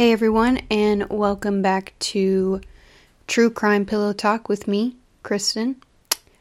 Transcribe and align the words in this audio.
Hey 0.00 0.12
everyone, 0.12 0.62
and 0.70 1.10
welcome 1.10 1.60
back 1.60 1.92
to 1.98 2.62
True 3.26 3.50
Crime 3.50 3.84
Pillow 3.84 4.14
Talk 4.14 4.48
with 4.48 4.66
me, 4.66 4.96
Kristen. 5.22 5.76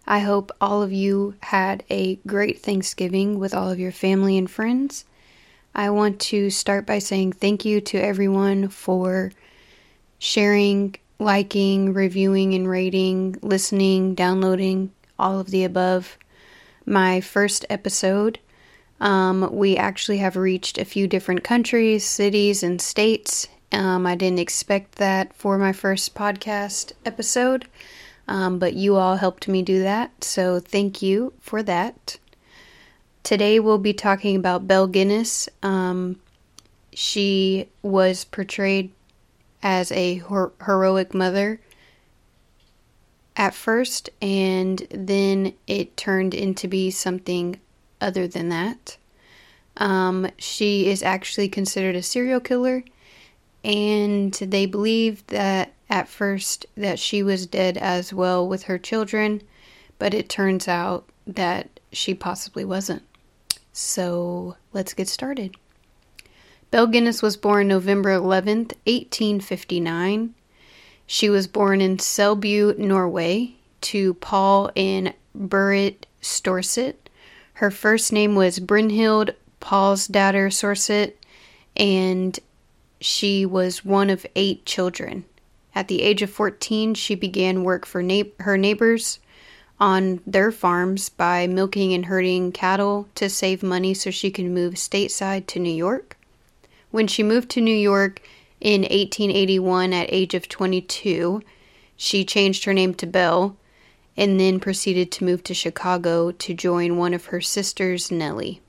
I 0.07 0.19
hope 0.19 0.53
all 0.61 0.81
of 0.81 0.93
you 0.93 1.33
had 1.41 1.83
a 1.89 2.15
great 2.25 2.61
Thanksgiving 2.61 3.37
with 3.37 3.53
all 3.53 3.69
of 3.69 3.77
your 3.77 3.91
family 3.91 4.37
and 4.37 4.49
friends. 4.49 5.03
I 5.75 5.89
want 5.89 6.21
to 6.21 6.49
start 6.49 6.85
by 6.85 6.99
saying 6.99 7.33
thank 7.33 7.65
you 7.65 7.81
to 7.81 7.97
everyone 7.97 8.69
for 8.69 9.33
sharing, 10.19 10.95
liking, 11.19 11.91
reviewing, 11.93 12.53
and 12.53 12.65
rating, 12.65 13.35
listening, 13.41 14.15
downloading, 14.15 14.93
all 15.19 15.37
of 15.37 15.51
the 15.51 15.65
above. 15.65 16.17
My 16.85 17.19
first 17.19 17.65
episode 17.69 18.39
um, 18.99 19.49
we 19.51 19.77
actually 19.77 20.17
have 20.17 20.35
reached 20.35 20.77
a 20.77 20.85
few 20.85 21.07
different 21.07 21.43
countries, 21.43 22.03
cities, 22.03 22.63
and 22.63 22.81
states. 22.81 23.47
Um, 23.71 24.05
I 24.05 24.15
didn't 24.15 24.39
expect 24.39 24.95
that 24.95 25.33
for 25.33 25.57
my 25.57 25.71
first 25.71 26.15
podcast 26.15 26.91
episode, 27.05 27.67
um, 28.27 28.59
but 28.59 28.73
you 28.73 28.95
all 28.95 29.17
helped 29.17 29.47
me 29.47 29.61
do 29.61 29.81
that, 29.83 30.23
so 30.23 30.59
thank 30.59 31.01
you 31.01 31.33
for 31.39 31.63
that. 31.63 32.17
Today 33.23 33.59
we'll 33.59 33.77
be 33.77 33.93
talking 33.93 34.35
about 34.35 34.67
Belle 34.67 34.87
Gunness. 34.87 35.47
Um, 35.61 36.19
she 36.93 37.69
was 37.81 38.25
portrayed 38.25 38.91
as 39.61 39.91
a 39.91 40.15
her- 40.15 40.51
heroic 40.65 41.13
mother 41.13 41.61
at 43.35 43.53
first, 43.53 44.09
and 44.21 44.85
then 44.91 45.53
it 45.67 45.95
turned 45.95 46.33
into 46.33 46.67
be 46.67 46.91
something 46.91 47.59
other 48.01 48.27
than 48.27 48.49
that. 48.49 48.97
Um, 49.77 50.29
she 50.37 50.89
is 50.89 51.03
actually 51.03 51.49
considered 51.49 51.95
a 51.95 52.03
serial 52.03 52.39
killer, 52.39 52.83
and 53.63 54.33
they 54.33 54.65
believe 54.65 55.25
that 55.27 55.73
at 55.89 56.07
first 56.07 56.65
that 56.75 56.99
she 56.99 57.23
was 57.23 57.45
dead 57.45 57.77
as 57.77 58.13
well 58.13 58.47
with 58.47 58.63
her 58.63 58.77
children, 58.77 59.41
but 59.97 60.13
it 60.13 60.29
turns 60.29 60.67
out 60.67 61.07
that 61.25 61.79
she 61.91 62.13
possibly 62.13 62.65
wasn't. 62.65 63.03
So 63.73 64.55
let's 64.73 64.93
get 64.93 65.07
started. 65.07 65.55
Belle 66.71 66.87
Gunness 66.87 67.23
was 67.23 67.37
born 67.37 67.67
November 67.67 68.09
11th, 68.11 68.73
1859. 68.85 70.35
She 71.07 71.29
was 71.29 71.47
born 71.47 71.81
in 71.81 71.97
Selbu, 71.97 72.77
Norway, 72.77 73.55
to 73.81 74.13
Paul 74.15 74.69
and 74.75 75.13
Berit 75.35 76.03
Storsett. 76.21 77.08
Her 77.59 77.71
first 77.71 78.13
name 78.13 78.35
was 78.35 78.61
Brynhild 78.61 79.31
Paulsdatter 79.59 80.47
Sorset, 80.47 81.17
and 81.75 82.39
she 83.01 83.45
was 83.45 83.83
one 83.83 84.09
of 84.09 84.25
eight 84.33 84.65
children. 84.65 85.25
At 85.75 85.89
the 85.89 86.01
age 86.01 86.21
of 86.21 86.29
14, 86.29 86.93
she 86.93 87.15
began 87.15 87.65
work 87.65 87.85
for 87.85 88.01
na- 88.01 88.31
her 88.39 88.57
neighbors 88.57 89.19
on 89.77 90.21
their 90.25 90.53
farms 90.53 91.09
by 91.09 91.47
milking 91.47 91.93
and 91.93 92.05
herding 92.05 92.53
cattle 92.53 93.09
to 93.15 93.29
save 93.29 93.61
money 93.61 93.93
so 93.93 94.09
she 94.09 94.31
could 94.31 94.45
move 94.45 94.75
stateside 94.75 95.45
to 95.47 95.59
New 95.59 95.69
York. 95.69 96.15
When 96.91 97.07
she 97.07 97.23
moved 97.23 97.49
to 97.49 97.61
New 97.61 97.75
York 97.75 98.21
in 98.61 98.83
1881 98.83 99.91
at 99.91 100.13
age 100.13 100.33
of 100.33 100.47
22, 100.47 101.41
she 101.97 102.23
changed 102.23 102.63
her 102.63 102.73
name 102.73 102.93
to 102.93 103.05
Belle 103.05 103.57
and 104.19 104.37
then 104.37 104.59
proceeded 104.59 105.13
to 105.13 105.23
move 105.23 105.41
to 105.41 105.53
Chicago 105.53 106.29
to 106.29 106.53
join 106.53 106.97
one 106.97 107.13
of 107.13 107.27
her 107.27 107.39
sisters, 107.39 108.11
Nellie. 108.11 108.59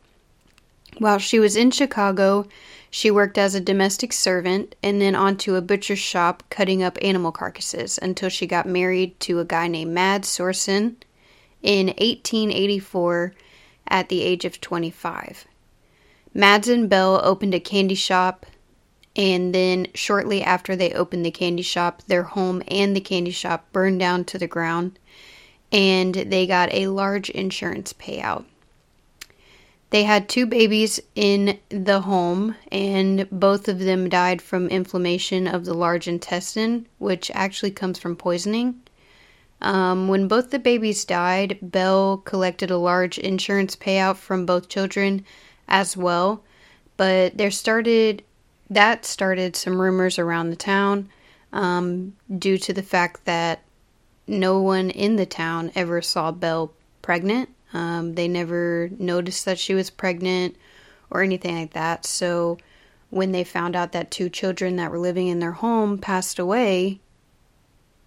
While 0.99 1.19
she 1.19 1.41
was 1.41 1.57
in 1.57 1.73
Chicago, 1.73 2.47
she 2.89 3.11
worked 3.11 3.37
as 3.37 3.57
a 3.57 3.61
domestic 3.61 4.13
servant 4.13 4.77
and 4.81 5.01
then 5.01 5.17
onto 5.17 5.57
a 5.57 5.61
butcher's 5.61 5.99
shop 5.99 6.45
cutting 6.51 6.85
up 6.85 6.97
animal 7.03 7.33
carcasses 7.33 7.99
until 8.01 8.29
she 8.29 8.47
got 8.47 8.65
married 8.65 9.19
to 9.21 9.41
a 9.41 9.45
guy 9.45 9.67
named 9.67 9.93
Mads 9.93 10.29
Sorsen 10.29 10.95
in 11.63 11.89
1884 11.89 13.35
at 13.89 14.09
the 14.09 14.23
age 14.23 14.45
of 14.45 14.61
25. 14.61 15.47
Mads 16.33 16.69
and 16.69 16.89
Belle 16.89 17.21
opened 17.25 17.55
a 17.55 17.61
candy 17.61 17.97
shop, 17.97 18.47
and 19.17 19.53
then 19.53 19.89
shortly 19.95 20.45
after 20.45 20.77
they 20.77 20.93
opened 20.93 21.27
the 21.27 21.33
candy 21.33 21.65
shop, 21.65 22.03
their 22.07 22.23
home 22.23 22.63
and 22.69 22.95
the 22.95 23.01
candy 23.01 23.33
shop 23.33 23.67
burned 23.73 23.99
down 23.99 24.25
to 24.27 24.39
the 24.39 24.47
ground, 24.47 24.97
and 25.73 26.15
they 26.15 26.47
got 26.47 26.73
a 26.73 26.89
large 26.89 27.31
insurance 27.31 27.93
payout. 27.93 28.45
They 29.91 30.05
had 30.05 30.29
two 30.29 30.47
babies 30.47 31.01
in 31.17 31.59
the 31.69 32.03
home, 32.03 32.55
and 32.71 33.29
both 33.31 33.69
of 33.69 33.81
them 33.81 34.09
died 34.09 34.41
from 34.41 34.69
inflammation 34.69 35.49
of 35.49 35.65
the 35.65 35.75
large 35.75 36.07
intestine, 36.07 36.87
which 36.99 37.31
actually 37.35 37.73
comes 37.73 37.99
from 37.99 38.15
poisoning. 38.15 38.81
Um, 39.61 40.09
when 40.09 40.29
both 40.29 40.51
the 40.51 40.61
babies 40.61 41.05
died, 41.05 41.59
Belle 41.61 42.19
collected 42.19 42.71
a 42.71 42.79
large 42.79 43.19
insurance 43.19 43.77
payout 43.77 44.17
from 44.17 44.47
both 44.47 44.69
children 44.69 45.25
as 45.69 45.97
well, 45.97 46.45
but 46.97 47.37
there 47.37 47.51
started 47.51 48.23
that 48.71 49.05
started 49.05 49.57
some 49.57 49.81
rumors 49.81 50.19
around 50.19 50.51
the 50.51 50.57
town 50.57 51.09
um, 51.53 52.15
due 52.39 52.57
to 52.57 52.73
the 52.73 52.83
fact 52.83 53.25
that 53.25 53.63
no 54.31 54.61
one 54.61 54.91
in 54.91 55.17
the 55.17 55.27
town 55.27 55.73
ever 55.75 56.01
saw 56.01 56.31
Belle 56.31 56.73
pregnant. 57.03 57.51
Um, 57.73 58.15
they 58.15 58.29
never 58.29 58.91
noticed 58.99 59.45
that 59.45 59.59
she 59.59 59.75
was 59.75 59.91
pregnant 59.91 60.57
or 61.11 61.23
anything 61.23 61.57
like 61.57 61.73
that. 61.73 62.07
So 62.07 62.59
when 63.11 63.33
they 63.33 63.45
found 63.45 63.75
out 63.75 63.93
that 63.93 64.11
two 64.11 64.29
children 64.29 64.77
that 64.77 64.91
were 64.91 64.99
living 64.99 65.27
in 65.27 65.41
their 65.41 65.53
home 65.53 65.99
passed 65.99 66.39
away, 66.39 67.01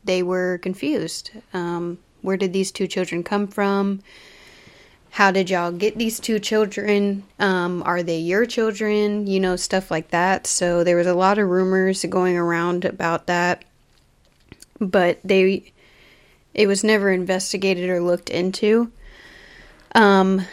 they 0.03 0.23
were 0.23 0.59
confused. 0.61 1.31
Um, 1.53 1.99
where 2.21 2.37
did 2.37 2.53
these 2.53 2.71
two 2.71 2.87
children 2.87 3.23
come 3.23 3.47
from? 3.47 4.01
How 5.11 5.29
did 5.29 5.49
y'all 5.49 5.71
get 5.71 5.97
these 5.97 6.19
two 6.19 6.39
children? 6.39 7.23
Um, 7.37 7.83
are 7.85 8.01
they 8.01 8.17
your 8.17 8.45
children? 8.45 9.27
You 9.27 9.39
know, 9.39 9.55
stuff 9.55 9.91
like 9.91 10.09
that. 10.09 10.47
So 10.47 10.83
there 10.83 10.97
was 10.97 11.07
a 11.07 11.13
lot 11.13 11.37
of 11.37 11.49
rumors 11.49 12.03
going 12.05 12.35
around 12.35 12.85
about 12.85 13.27
that. 13.27 13.63
But 14.79 15.19
they 15.23 15.72
it 16.53 16.67
was 16.67 16.83
never 16.83 17.11
investigated 17.11 17.89
or 17.89 17.99
looked 17.99 18.29
into. 18.29 18.91
Um, 19.95 20.45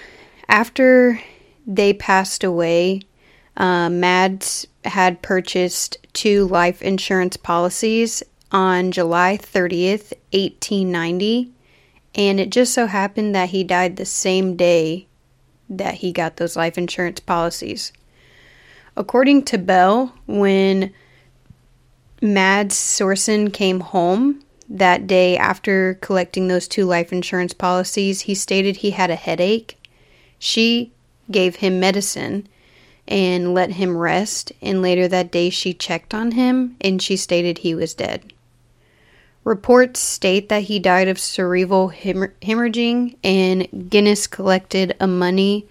after 0.49 1.21
they 1.67 1.93
passed 1.93 2.45
away, 2.45 3.03
uh, 3.57 3.89
Mads 3.91 4.67
had 4.85 5.23
purchased 5.23 5.99
two 6.13 6.47
life 6.47 6.83
insurance 6.83 7.37
policies 7.37 8.23
on 8.53 8.91
July 8.91 9.39
30th, 9.41 10.13
1890, 10.33 11.53
and 12.15 12.41
it 12.41 12.51
just 12.51 12.75
so 12.75 12.87
happened 12.87 13.35
that 13.35 13.51
he 13.51 13.63
died 13.63 13.97
the 13.97 14.05
same 14.05 14.57
day 14.57 15.07
that 15.69 15.95
he 15.95 16.13
got 16.13 16.37
those 16.37 16.57
life 16.57 16.77
insurance 16.77 17.21
policies. 17.21 17.93
According 18.97 19.45
to 19.45 19.59
Belle, 19.59 20.15
when 20.27 20.93
Mads 22.21 22.75
Sorsen 22.75 23.53
came 23.53 23.81
home, 23.81 24.43
that 24.71 25.09
day 25.09 25.37
after 25.37 25.95
collecting 25.95 26.47
those 26.47 26.69
two 26.69 26.85
life 26.85 27.13
insurance 27.13 27.53
policies, 27.53 28.23
he 28.23 28.35
stated 28.37 28.77
he 28.77 28.93
had 28.93 29.11
a 29.11 29.17
headache. 29.17 29.77
She 30.39 30.93
gave 31.31 31.57
him 31.57 31.81
medicine 31.81 32.47
and 33.09 33.53
let 33.53 33.73
him 33.73 33.97
rest, 33.97 34.53
and 34.63 34.81
later 34.81 35.09
that 35.09 35.33
day 35.33 35.51
she 35.51 35.75
checked 35.75 36.15
on 36.15 36.33
him 36.33 36.77
and 36.81 37.03
she 37.03 37.17
stated 37.17 37.59
he 37.59 37.75
was 37.75 37.95
dead. 37.95 38.33
Reports 39.43 39.99
state 39.99 40.49
that 40.49 40.65
he 40.65 40.79
died 40.79 41.09
of 41.09 41.19
cerebral 41.19 41.91
hemorrhaging, 41.91 43.17
and 43.25 43.67
Gunness 43.91 44.31
collected 44.31 44.95
a 45.01 45.07
money 45.09 45.67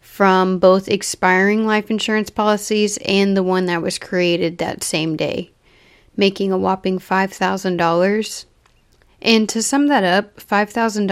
from 0.00 0.58
both 0.58 0.88
expiring 0.88 1.64
life 1.66 1.90
insurance 1.90 2.28
policies 2.28 2.98
and 3.06 3.34
the 3.34 3.42
one 3.42 3.66
that 3.66 3.80
was 3.80 3.98
created 3.98 4.58
that 4.58 4.82
same 4.82 5.16
day 5.16 5.50
making 6.16 6.50
a 6.52 6.58
whopping 6.58 6.98
$5,000. 6.98 8.44
And 9.20 9.48
to 9.48 9.62
sum 9.62 9.88
that 9.88 10.04
up, 10.04 10.36
$5,000 10.36 11.00
in 11.00 11.08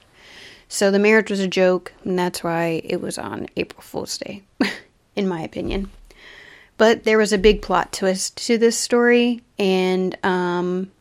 So 0.68 0.92
the 0.92 1.00
marriage 1.00 1.30
was 1.30 1.40
a 1.40 1.48
joke, 1.48 1.94
and 2.04 2.20
that's 2.20 2.44
why 2.44 2.82
it 2.84 3.00
was 3.00 3.18
on 3.18 3.48
April 3.56 3.82
Fool's 3.82 4.18
Day, 4.18 4.44
in 5.16 5.26
my 5.26 5.42
opinion. 5.42 5.90
But 6.78 7.06
there 7.06 7.18
was 7.18 7.32
a 7.32 7.38
big 7.38 7.62
plot 7.62 7.94
twist 7.94 8.46
to 8.48 8.58
this 8.58 8.78
story, 8.78 9.42
and 9.58 10.18
um, 10.22 10.92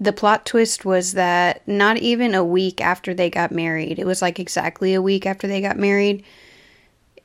the 0.00 0.12
plot 0.12 0.44
twist 0.44 0.84
was 0.84 1.12
that 1.12 1.66
not 1.68 1.98
even 1.98 2.34
a 2.34 2.42
week 2.42 2.80
after 2.80 3.14
they 3.14 3.30
got 3.30 3.52
married, 3.52 4.00
it 4.00 4.06
was 4.06 4.20
like 4.20 4.40
exactly 4.40 4.92
a 4.92 5.02
week 5.02 5.24
after 5.24 5.46
they 5.46 5.60
got 5.60 5.78
married, 5.78 6.24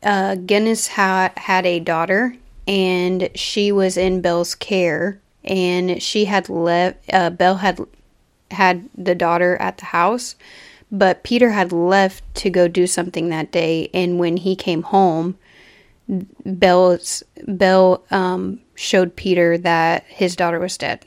uh, 0.04 0.36
Gunness 0.36 0.88
had 0.88 1.38
had 1.38 1.66
a 1.66 1.80
daughter, 1.80 2.36
and 2.68 3.30
she 3.36 3.72
was 3.72 3.98
in 3.98 4.22
Belle's 4.22 4.56
care, 4.56 5.20
and 5.44 6.02
she 6.02 6.26
had 6.26 6.50
left. 6.50 6.98
Uh, 7.12 7.30
Belle 7.30 7.58
had 7.58 7.80
had 8.52 8.90
the 8.98 9.16
daughter 9.16 9.58
at 9.58 9.78
the 9.78 9.86
house, 9.86 10.36
but 10.92 11.24
Peter 11.24 11.52
had 11.52 11.72
left 11.72 12.24
to 12.36 12.50
go 12.50 12.68
do 12.68 12.88
something 12.88 13.30
that 13.30 13.52
day, 13.52 13.90
and 13.94 14.20
when 14.20 14.38
he 14.38 14.56
came 14.56 14.84
home, 14.84 15.38
Belle's 16.46 17.24
Belle 17.48 18.04
um, 18.10 18.60
showed 18.76 19.16
Peter 19.16 19.58
that 19.58 20.06
his 20.08 20.36
daughter 20.36 20.60
was 20.60 20.78
dead. 20.78 21.06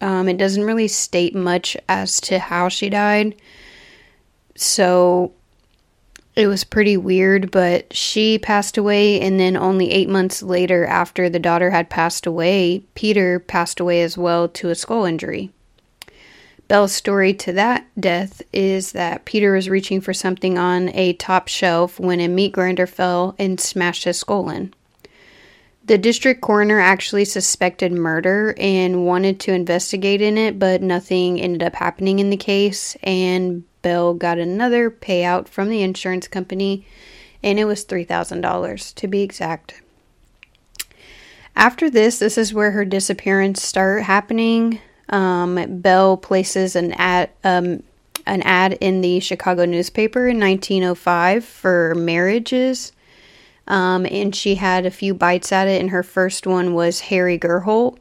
Um, 0.00 0.28
it 0.28 0.38
doesn't 0.38 0.64
really 0.64 0.88
state 0.88 1.34
much 1.34 1.76
as 1.88 2.20
to 2.22 2.38
how 2.38 2.68
she 2.68 2.88
died, 2.88 3.34
so 4.54 5.32
it 6.38 6.46
was 6.46 6.62
pretty 6.62 6.96
weird. 6.96 7.50
But 7.50 7.92
she 7.94 8.38
passed 8.38 8.78
away, 8.78 9.20
and 9.20 9.40
then 9.40 9.56
only 9.56 9.90
eight 9.90 10.08
months 10.08 10.40
later, 10.40 10.86
after 10.86 11.28
the 11.28 11.40
daughter 11.40 11.70
had 11.70 11.90
passed 11.90 12.26
away, 12.26 12.84
Peter 12.94 13.40
passed 13.40 13.80
away 13.80 14.02
as 14.02 14.16
well 14.16 14.48
to 14.48 14.70
a 14.70 14.76
skull 14.76 15.04
injury. 15.04 15.50
Belle's 16.68 16.92
story 16.92 17.34
to 17.34 17.52
that 17.54 17.86
death 17.98 18.40
is 18.52 18.92
that 18.92 19.24
Peter 19.24 19.52
was 19.54 19.68
reaching 19.68 20.00
for 20.00 20.14
something 20.14 20.58
on 20.58 20.90
a 20.90 21.14
top 21.14 21.48
shelf 21.48 21.98
when 21.98 22.20
a 22.20 22.28
meat 22.28 22.52
grinder 22.52 22.86
fell 22.86 23.34
and 23.38 23.58
smashed 23.58 24.04
his 24.04 24.18
skull 24.18 24.48
in. 24.48 24.72
The 25.88 25.96
district 25.96 26.42
coroner 26.42 26.80
actually 26.80 27.24
suspected 27.24 27.92
murder 27.92 28.54
and 28.58 29.06
wanted 29.06 29.40
to 29.40 29.54
investigate 29.54 30.20
in 30.20 30.36
it, 30.36 30.58
but 30.58 30.82
nothing 30.82 31.40
ended 31.40 31.62
up 31.62 31.76
happening 31.76 32.18
in 32.18 32.28
the 32.28 32.36
case, 32.36 32.94
and 33.02 33.64
Belle 33.80 34.12
got 34.12 34.36
another 34.36 34.90
payout 34.90 35.48
from 35.48 35.70
the 35.70 35.80
insurance 35.80 36.28
company, 36.28 36.86
and 37.42 37.58
it 37.58 37.64
was 37.64 37.86
$3,000 37.86 38.94
to 38.96 39.08
be 39.08 39.22
exact. 39.22 39.80
After 41.56 41.88
this, 41.88 42.18
this 42.18 42.36
is 42.36 42.52
where 42.52 42.72
her 42.72 42.84
disappearance 42.84 43.62
start 43.62 44.02
happening 44.02 44.80
um, 45.08 45.80
Belle 45.80 46.18
places 46.18 46.76
an 46.76 46.92
ad 46.92 47.30
um, 47.44 47.82
an 48.26 48.42
ad 48.42 48.74
in 48.74 49.00
the 49.00 49.20
Chicago 49.20 49.64
newspaper 49.64 50.28
in 50.28 50.38
1905 50.38 51.46
for 51.46 51.94
marriages. 51.94 52.92
Um, 53.68 54.06
and 54.06 54.34
she 54.34 54.56
had 54.56 54.84
a 54.84 54.90
few 54.90 55.14
bites 55.14 55.52
at 55.52 55.68
it, 55.68 55.80
and 55.80 55.90
her 55.90 56.02
first 56.02 56.46
one 56.46 56.74
was 56.74 57.00
Harry 57.00 57.38
Gurholt. 57.38 57.98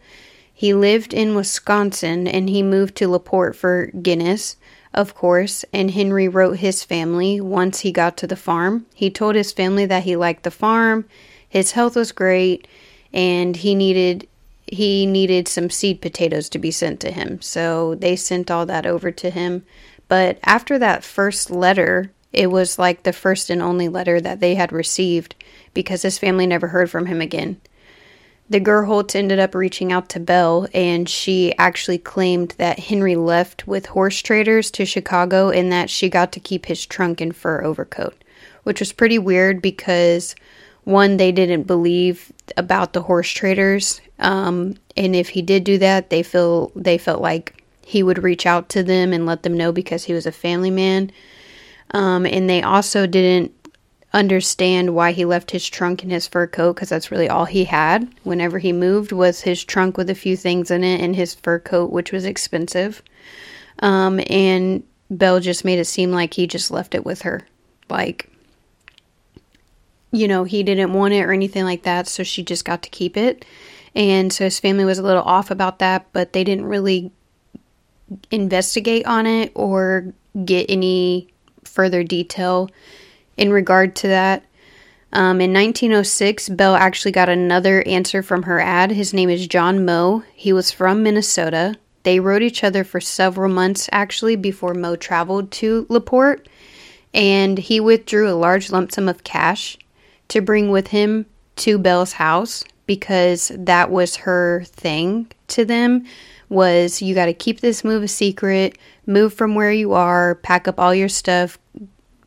He 0.51 0.73
lived 0.73 1.13
in 1.13 1.35
Wisconsin 1.35 2.27
and 2.27 2.49
he 2.49 2.63
moved 2.63 2.95
to 2.95 3.07
LaPorte 3.07 3.55
for 3.55 3.91
Gunness, 4.01 4.55
of 4.91 5.13
course, 5.13 5.63
and 5.71 5.91
Henry 5.91 6.27
wrote 6.27 6.57
his 6.57 6.83
family 6.83 7.39
once 7.39 7.81
he 7.81 7.91
got 7.91 8.17
to 8.17 8.25
the 8.25 8.35
farm. 8.35 8.87
He 8.95 9.11
told 9.11 9.35
his 9.35 9.51
family 9.51 9.85
that 9.85 10.01
he 10.01 10.15
liked 10.15 10.41
the 10.41 10.49
farm, 10.49 11.05
his 11.47 11.73
health 11.73 11.95
was 11.95 12.11
great, 12.11 12.67
and 13.13 13.55
he 13.55 13.75
needed 13.75 14.27
he 14.65 15.05
needed 15.05 15.47
some 15.47 15.69
seed 15.69 16.01
potatoes 16.01 16.49
to 16.49 16.59
be 16.59 16.71
sent 16.71 16.99
to 17.01 17.11
him. 17.11 17.39
So 17.39 17.95
they 17.95 18.15
sent 18.15 18.51
all 18.51 18.65
that 18.65 18.85
over 18.85 19.11
to 19.11 19.29
him. 19.29 19.63
But 20.09 20.39
after 20.43 20.77
that 20.79 21.05
first 21.05 21.49
letter, 21.49 22.11
it 22.33 22.51
was 22.51 22.77
like 22.77 23.03
the 23.03 23.13
first 23.13 23.49
and 23.49 23.61
only 23.61 23.87
letter 23.87 24.19
that 24.21 24.39
they 24.39 24.55
had 24.55 24.71
received 24.71 25.35
because 25.73 26.01
his 26.01 26.17
family 26.17 26.45
never 26.45 26.67
heard 26.67 26.89
from 26.89 27.05
him 27.05 27.21
again. 27.21 27.59
The 28.49 28.61
Gurholts 28.61 29.15
ended 29.15 29.39
up 29.39 29.53
reaching 29.53 29.91
out 29.91 30.07
to 30.09 30.21
Belle, 30.21 30.69
and 30.73 31.09
she 31.09 31.53
actually 31.57 31.97
claimed 31.97 32.55
that 32.57 32.79
Henry 32.79 33.17
left 33.17 33.67
with 33.67 33.87
horse 33.87 34.21
traders 34.21 34.71
to 34.71 34.85
Chicago 34.85 35.49
and 35.49 35.69
that 35.71 35.89
she 35.89 36.09
got 36.09 36.31
to 36.31 36.39
keep 36.39 36.65
his 36.65 36.85
trunk 36.85 37.19
and 37.19 37.35
fur 37.35 37.61
overcoat, 37.61 38.23
which 38.63 38.79
was 38.79 38.93
pretty 38.93 39.19
weird 39.19 39.61
because 39.61 40.33
one, 40.85 41.17
they 41.17 41.33
didn't 41.33 41.63
believe 41.63 42.31
about 42.55 42.93
the 42.93 43.01
horse 43.01 43.29
traders, 43.29 43.99
um, 44.19 44.75
and 44.95 45.13
if 45.13 45.29
he 45.29 45.41
did 45.41 45.65
do 45.65 45.77
that, 45.79 46.09
they 46.09 46.23
feel 46.23 46.71
they 46.73 46.97
felt 46.97 47.21
like 47.21 47.61
he 47.85 48.01
would 48.01 48.23
reach 48.23 48.45
out 48.45 48.69
to 48.69 48.83
them 48.83 49.11
and 49.11 49.25
let 49.25 49.43
them 49.43 49.57
know 49.57 49.73
because 49.73 50.05
he 50.05 50.13
was 50.13 50.25
a 50.25 50.31
family 50.31 50.71
man. 50.71 51.11
Um, 51.91 52.25
and 52.25 52.49
they 52.49 52.61
also 52.61 53.07
didn't 53.07 53.53
understand 54.13 54.95
why 54.95 55.11
he 55.11 55.25
left 55.25 55.51
his 55.51 55.67
trunk 55.67 56.01
and 56.01 56.11
his 56.11 56.27
fur 56.27 56.47
coat 56.47 56.73
because 56.73 56.89
that's 56.89 57.11
really 57.11 57.29
all 57.29 57.45
he 57.45 57.65
had. 57.65 58.11
Whenever 58.23 58.59
he 58.59 58.73
moved 58.73 59.11
was 59.11 59.41
his 59.41 59.63
trunk 59.63 59.97
with 59.97 60.09
a 60.09 60.15
few 60.15 60.37
things 60.37 60.71
in 60.71 60.83
it 60.83 61.01
and 61.01 61.15
his 61.15 61.35
fur 61.35 61.59
coat 61.59 61.91
which 61.91 62.11
was 62.11 62.25
expensive. 62.25 63.01
Um, 63.79 64.19
and 64.29 64.83
belle 65.09 65.39
just 65.39 65.65
made 65.65 65.79
it 65.79 65.85
seem 65.85 66.11
like 66.11 66.33
he 66.33 66.47
just 66.47 66.71
left 66.71 66.95
it 66.95 67.05
with 67.05 67.21
her. 67.23 67.47
Like 67.89 68.29
you 70.11 70.27
know, 70.27 70.45
he 70.45 70.63
didn't 70.63 70.93
want 70.93 71.13
it 71.13 71.23
or 71.23 71.33
anything 71.33 71.65
like 71.65 71.83
that, 71.83 72.07
so 72.07 72.23
she 72.23 72.41
just 72.43 72.65
got 72.65 72.81
to 72.83 72.89
keep 72.89 73.17
it. 73.17 73.45
And 73.93 74.31
so 74.31 74.45
his 74.45 74.59
family 74.59 74.85
was 74.85 74.99
a 74.99 75.03
little 75.03 75.23
off 75.23 75.51
about 75.51 75.79
that, 75.79 76.07
but 76.13 76.33
they 76.33 76.43
didn't 76.43 76.65
really 76.65 77.11
investigate 78.31 79.05
on 79.05 79.25
it 79.25 79.51
or 79.53 80.13
get 80.45 80.67
any 80.69 81.27
further 81.67 82.03
detail 82.03 82.69
in 83.35 83.51
regard 83.51 83.95
to 83.97 84.07
that. 84.07 84.43
Um, 85.13 85.39
in 85.39 85.53
1906, 85.53 86.49
Belle 86.49 86.75
actually 86.75 87.11
got 87.11 87.29
another 87.29 87.81
answer 87.87 88.21
from 88.21 88.43
her 88.43 88.59
ad. 88.59 88.91
His 88.91 89.13
name 89.13 89.29
is 89.29 89.47
John 89.47 89.85
Moe. 89.85 90.23
He 90.33 90.51
was 90.51 90.71
from 90.71 91.03
Minnesota. 91.03 91.75
They 92.03 92.19
wrote 92.19 92.41
each 92.41 92.63
other 92.63 92.83
for 92.83 92.99
several 92.99 93.51
months 93.51 93.89
actually 93.91 94.35
before 94.35 94.73
Moe 94.73 94.95
traveled 94.95 95.51
to 95.51 95.85
LaPorte, 95.89 96.47
and 97.13 97.57
he 97.57 97.79
withdrew 97.79 98.29
a 98.29 98.35
large 98.35 98.71
lump 98.71 98.91
sum 98.91 99.07
of 99.07 99.23
cash 99.23 99.77
to 100.29 100.41
bring 100.41 100.71
with 100.71 100.87
him 100.87 101.25
to 101.57 101.77
Belle's 101.77 102.13
house 102.13 102.63
because 102.85 103.51
that 103.55 103.89
was 103.89 104.15
her 104.17 104.63
thing 104.65 105.31
to 105.47 105.65
them 105.65 106.05
was 106.49 107.01
you 107.01 107.13
got 107.13 107.25
to 107.25 107.33
keep 107.33 107.59
this 107.59 107.83
move 107.83 108.03
a 108.03 108.07
secret, 108.07 108.77
move 109.05 109.33
from 109.33 109.55
where 109.55 109.71
you 109.71 109.93
are, 109.93 110.35
pack 110.35 110.67
up 110.67 110.79
all 110.79 110.93
your 110.93 111.09
stuff, 111.09 111.57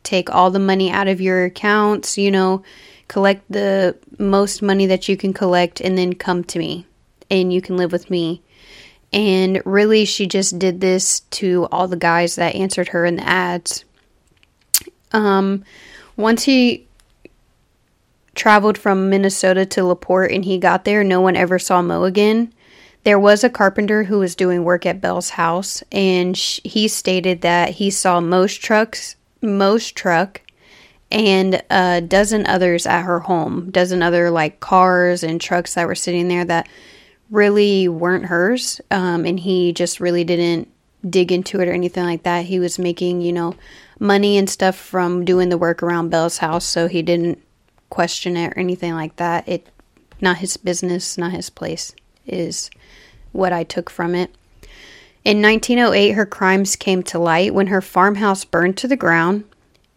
take 0.03 0.29
all 0.29 0.51
the 0.51 0.59
money 0.59 0.91
out 0.91 1.07
of 1.07 1.21
your 1.21 1.45
accounts, 1.45 2.17
you 2.17 2.31
know, 2.31 2.63
collect 3.07 3.43
the 3.49 3.95
most 4.19 4.61
money 4.61 4.85
that 4.85 5.09
you 5.09 5.17
can 5.17 5.33
collect 5.33 5.81
and 5.81 5.97
then 5.97 6.13
come 6.13 6.43
to 6.43 6.59
me 6.59 6.85
and 7.29 7.51
you 7.51 7.61
can 7.61 7.77
live 7.77 7.91
with 7.91 8.09
me. 8.09 8.41
And 9.13 9.61
really 9.65 10.05
she 10.05 10.27
just 10.27 10.57
did 10.57 10.79
this 10.79 11.21
to 11.31 11.67
all 11.71 11.87
the 11.87 11.97
guys 11.97 12.35
that 12.35 12.55
answered 12.55 12.89
her 12.89 13.05
in 13.05 13.17
the 13.17 13.27
ads. 13.27 13.85
Um 15.11 15.65
once 16.15 16.43
he 16.43 16.87
traveled 18.35 18.77
from 18.77 19.09
Minnesota 19.09 19.65
to 19.65 19.83
LaPorte 19.83 20.31
and 20.31 20.45
he 20.45 20.57
got 20.57 20.85
there, 20.85 21.03
no 21.03 21.19
one 21.21 21.35
ever 21.35 21.59
saw 21.59 21.81
Moe 21.81 22.03
again. 22.03 22.53
There 23.03 23.19
was 23.19 23.43
a 23.43 23.49
carpenter 23.49 24.03
who 24.03 24.19
was 24.19 24.35
doing 24.35 24.63
work 24.63 24.85
at 24.85 25.01
Belle's 25.01 25.31
house, 25.31 25.83
and 25.91 26.37
sh- 26.37 26.59
he 26.63 26.87
stated 26.87 27.41
that 27.41 27.71
he 27.71 27.89
saw 27.89 28.19
most 28.19 28.61
trucks, 28.61 29.15
most 29.41 29.95
truck, 29.95 30.41
and 31.11 31.63
a 31.69 32.01
dozen 32.01 32.45
others 32.45 32.85
at 32.85 33.03
her 33.03 33.21
home, 33.21 33.71
dozen 33.71 34.03
other 34.03 34.29
like 34.29 34.59
cars 34.59 35.23
and 35.23 35.41
trucks 35.41 35.73
that 35.73 35.87
were 35.87 35.95
sitting 35.95 36.27
there 36.27 36.45
that 36.45 36.69
really 37.31 37.87
weren't 37.87 38.25
hers. 38.25 38.79
Um, 38.91 39.25
and 39.25 39.39
he 39.39 39.73
just 39.73 39.99
really 39.99 40.23
didn't 40.23 40.67
dig 41.09 41.31
into 41.31 41.59
it 41.59 41.67
or 41.67 41.73
anything 41.73 42.03
like 42.03 42.23
that. 42.23 42.45
He 42.45 42.59
was 42.59 42.77
making, 42.77 43.21
you 43.21 43.33
know, 43.33 43.55
money 43.99 44.37
and 44.37 44.49
stuff 44.49 44.75
from 44.75 45.25
doing 45.25 45.49
the 45.49 45.57
work 45.57 45.81
around 45.81 46.09
Belle's 46.09 46.37
house, 46.37 46.65
so 46.65 46.87
he 46.87 47.01
didn't 47.01 47.41
question 47.89 48.37
it 48.37 48.53
or 48.53 48.59
anything 48.59 48.93
like 48.93 49.15
that. 49.15 49.47
It 49.49 49.67
not 50.21 50.37
his 50.37 50.55
business, 50.55 51.17
not 51.17 51.31
his 51.31 51.49
place 51.49 51.95
is 52.27 52.69
what 53.31 53.53
I 53.53 53.63
took 53.63 53.89
from 53.89 54.15
it. 54.15 54.33
In 55.23 55.41
1908, 55.41 56.11
her 56.11 56.25
crimes 56.25 56.75
came 56.75 57.03
to 57.03 57.19
light 57.19 57.53
when 57.53 57.67
her 57.67 57.81
farmhouse 57.81 58.43
burned 58.43 58.77
to 58.77 58.87
the 58.87 58.95
ground, 58.95 59.43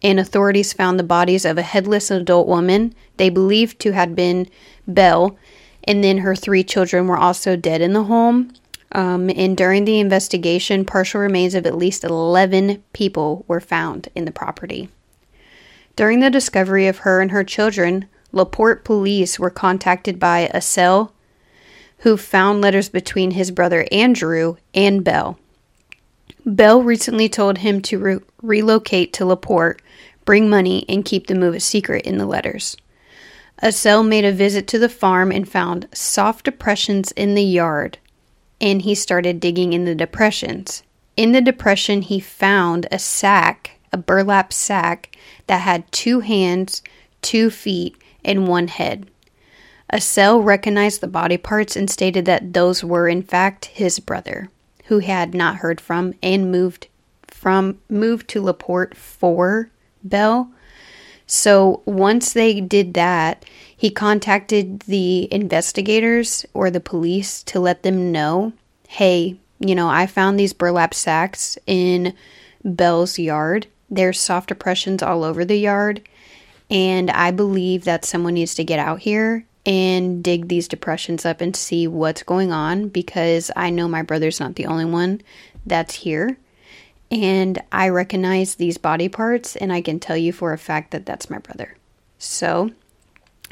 and 0.03 0.19
authorities 0.19 0.73
found 0.73 0.99
the 0.99 1.03
bodies 1.03 1.45
of 1.45 1.57
a 1.57 1.63
headless 1.63 2.11
adult 2.11 2.47
woman 2.47 2.93
they 3.17 3.29
believed 3.29 3.79
to 3.79 3.93
have 3.93 4.15
been 4.15 4.47
Belle, 4.87 5.35
and 5.83 6.03
then 6.03 6.19
her 6.19 6.35
three 6.35 6.63
children 6.63 7.07
were 7.07 7.17
also 7.17 7.55
dead 7.55 7.81
in 7.81 7.93
the 7.93 8.03
home. 8.03 8.51
Um, 8.91 9.29
and 9.29 9.57
during 9.57 9.85
the 9.85 9.99
investigation, 9.99 10.85
partial 10.85 11.21
remains 11.21 11.55
of 11.55 11.65
at 11.65 11.77
least 11.77 12.03
11 12.03 12.83
people 12.93 13.43
were 13.47 13.59
found 13.59 14.09
in 14.15 14.25
the 14.25 14.31
property. 14.31 14.89
During 15.95 16.19
the 16.19 16.29
discovery 16.29 16.87
of 16.87 16.99
her 16.99 17.21
and 17.21 17.31
her 17.31 17.43
children, 17.43 18.05
LaPorte 18.31 18.83
police 18.83 19.39
were 19.39 19.49
contacted 19.49 20.19
by 20.19 20.49
Asle, 20.53 21.11
who 21.99 22.17
found 22.17 22.61
letters 22.61 22.89
between 22.89 23.31
his 23.31 23.51
brother 23.51 23.85
Andrew 23.91 24.57
and 24.73 25.03
Belle. 25.03 25.39
Belle 26.45 26.83
recently 26.83 27.27
told 27.27 27.59
him 27.59 27.81
to 27.81 27.97
re- 27.97 28.19
relocate 28.41 29.13
to 29.13 29.25
LaPorte, 29.25 29.81
bring 30.25 30.49
money, 30.49 30.85
and 30.87 31.05
keep 31.05 31.27
the 31.27 31.35
move 31.35 31.55
a 31.55 31.59
secret 31.59 32.05
in 32.05 32.17
the 32.17 32.25
letters. 32.25 32.77
Asle 33.63 34.05
made 34.05 34.25
a 34.25 34.31
visit 34.31 34.67
to 34.67 34.79
the 34.79 34.89
farm 34.89 35.31
and 35.31 35.47
found 35.47 35.87
soft 35.93 36.45
depressions 36.45 37.11
in 37.13 37.35
the 37.35 37.43
yard, 37.43 37.97
and 38.59 38.81
he 38.81 38.93
started 38.93 39.39
digging 39.39 39.73
in 39.73 39.85
the 39.85 39.95
depressions. 39.95 40.83
In 41.15 41.31
the 41.31 41.41
depression, 41.41 42.01
he 42.01 42.19
found 42.19 42.87
a 42.91 42.99
sack, 42.99 43.79
a 43.91 43.97
burlap 43.97 44.51
sack, 44.51 45.15
that 45.47 45.61
had 45.61 45.89
two 45.91 46.19
hands, 46.19 46.83
two 47.21 47.49
feet, 47.49 47.95
and 48.23 48.47
one 48.47 48.67
head. 48.67 49.09
Asle 49.91 50.43
recognized 50.43 51.01
the 51.01 51.07
body 51.07 51.37
parts 51.37 51.75
and 51.75 51.89
stated 51.89 52.25
that 52.25 52.53
those 52.53 52.83
were 52.83 53.07
in 53.07 53.21
fact 53.21 53.65
his 53.65 53.99
brother, 53.99 54.49
who 54.85 54.99
had 54.99 55.33
not 55.33 55.57
heard 55.57 55.79
from 55.79 56.13
and 56.23 56.51
moved 56.51 56.87
from 57.27 57.79
moved 57.89 58.27
to 58.29 58.41
Laporte 58.41 58.95
for 58.95 59.69
Belle. 60.03 60.49
So 61.27 61.81
once 61.85 62.33
they 62.33 62.61
did 62.61 62.93
that, 62.95 63.45
he 63.75 63.89
contacted 63.89 64.81
the 64.81 65.31
investigators 65.31 66.45
or 66.53 66.69
the 66.71 66.79
police 66.79 67.43
to 67.43 67.59
let 67.59 67.83
them 67.83 68.11
know, 68.11 68.53
"Hey, 68.87 69.35
you 69.59 69.75
know, 69.75 69.87
I 69.87 70.07
found 70.07 70.39
these 70.39 70.53
burlap 70.53 70.93
sacks 70.93 71.57
in 71.67 72.13
Belle's 72.63 73.19
yard. 73.19 73.67
There's 73.89 74.19
soft 74.19 74.49
depressions 74.49 75.03
all 75.03 75.23
over 75.23 75.45
the 75.45 75.57
yard, 75.57 76.01
and 76.69 77.11
I 77.11 77.31
believe 77.31 77.83
that 77.83 78.05
someone 78.05 78.33
needs 78.33 78.55
to 78.55 78.63
get 78.63 78.79
out 78.79 79.01
here 79.01 79.45
and 79.65 80.23
dig 80.23 80.47
these 80.47 80.67
depressions 80.67 81.25
up 81.25 81.41
and 81.41 81.55
see 81.55 81.87
what's 81.87 82.23
going 82.23 82.51
on 82.51 82.89
because 82.89 83.49
I 83.55 83.69
know 83.69 83.87
my 83.87 84.03
brother's 84.03 84.39
not 84.39 84.55
the 84.55 84.67
only 84.67 84.85
one 84.85 85.21
that's 85.65 85.95
here. 85.95 86.37
And 87.11 87.61
I 87.71 87.89
recognize 87.89 88.55
these 88.55 88.77
body 88.77 89.09
parts, 89.09 89.55
and 89.55 89.71
I 89.71 89.81
can 89.81 89.99
tell 89.99 90.17
you 90.17 90.33
for 90.33 90.53
a 90.53 90.57
fact 90.57 90.91
that 90.91 91.05
that's 91.05 91.29
my 91.29 91.37
brother. 91.37 91.75
So, 92.17 92.71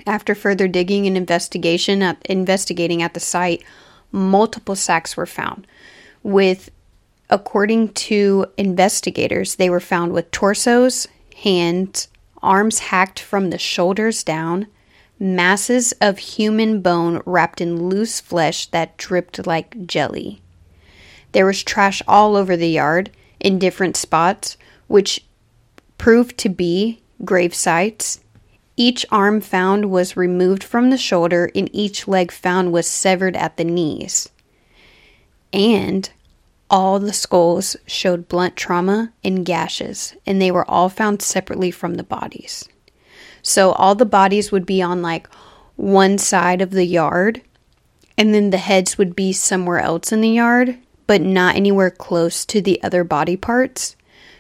after 0.08 0.34
further 0.34 0.68
digging 0.68 1.06
and 1.06 1.16
investigation 1.16 2.02
at, 2.02 2.26
investigating 2.26 3.04
at 3.04 3.14
the 3.14 3.20
site, 3.20 3.64
multiple 4.12 4.76
sacks 4.76 5.16
were 5.16 5.28
found. 5.28 5.68
With, 6.24 6.72
according 7.30 7.94
to 7.94 8.48
investigators, 8.58 9.56
they 9.56 9.70
were 9.70 9.80
found 9.80 10.14
with 10.14 10.32
torsos, 10.32 11.08
hands, 11.44 12.08
arms 12.42 12.80
hacked 12.80 13.20
from 13.20 13.50
the 13.50 13.58
shoulders 13.58 14.24
down, 14.24 14.68
masses 15.24 15.94
of 16.02 16.18
human 16.18 16.82
bone 16.82 17.22
wrapped 17.26 17.62
in 17.62 17.88
loose 17.88 18.20
flesh 18.20 18.66
that 18.68 18.98
dripped 18.98 19.48
like 19.48 19.88
jelly. 19.88 20.42
There 21.32 21.46
was 21.46 21.64
trash 21.64 22.02
all 22.08 22.36
over 22.36 22.58
the 22.58 22.70
yard 22.70 23.10
in 23.40 23.58
different 23.58 23.96
spots, 23.96 24.58
which 24.88 25.26
proved 25.98 26.38
to 26.40 26.50
be 26.50 27.02
grave 27.24 27.56
sites. 27.56 28.20
Each 28.76 29.06
arm 29.12 29.40
found 29.40 29.90
was 29.90 30.18
removed 30.18 30.64
from 30.64 30.90
the 30.90 30.98
shoulder, 30.98 31.50
and 31.56 31.70
each 31.72 32.08
leg 32.08 32.32
found 32.32 32.74
was 32.74 32.88
severed 32.88 33.38
at 33.38 33.56
the 33.56 33.64
knees. 33.64 34.30
And 35.54 36.10
all 36.70 37.00
the 37.00 37.14
skulls 37.14 37.78
showed 37.86 38.28
blunt 38.28 38.56
trauma 38.56 39.14
and 39.24 39.46
gashes, 39.46 40.16
and 40.26 40.42
they 40.42 40.52
were 40.52 40.70
all 40.70 40.90
found 40.90 41.22
separately 41.22 41.72
from 41.72 41.96
the 41.96 42.04
bodies. 42.04 42.68
So 43.44 43.74
all 43.74 43.94
the 43.94 44.06
bodies 44.06 44.52
would 44.52 44.66
be 44.66 44.82
on 44.82 45.04
like 45.04 45.30
one 45.76 46.18
side 46.18 46.62
of 46.62 46.72
the 46.72 46.86
yard, 46.86 47.42
and 48.18 48.34
then 48.34 48.50
the 48.50 48.58
heads 48.58 48.98
would 48.98 49.16
be 49.16 49.34
somewhere 49.34 49.80
else 49.80 50.12
in 50.12 50.22
the 50.22 50.30
yard, 50.30 50.78
but 51.06 51.22
not 51.22 51.56
anywhere 51.56 51.92
close 51.92 52.46
to 52.46 52.62
the 52.62 52.82
other 52.82 53.04
body 53.04 53.38
parts. 53.38 53.96